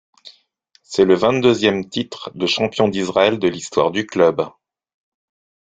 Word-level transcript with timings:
C'est 0.81 1.05
le 1.05 1.13
vingt-deuxième 1.13 1.87
titre 1.87 2.31
de 2.33 2.47
champion 2.47 2.87
d'Israël 2.87 3.37
de 3.37 3.47
l'histoire 3.47 3.91
du 3.91 4.07
club. 4.07 4.49